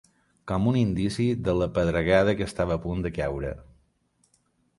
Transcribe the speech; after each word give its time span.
Com 0.51 0.69
un 0.69 0.77
indici 0.79 1.25
de 1.47 1.55
la 1.57 1.67
pedregada 1.75 2.33
que 2.41 2.47
estava 2.49 2.79
a 2.81 2.83
punt 2.87 3.05
de 3.09 3.13
caure. 3.21 3.53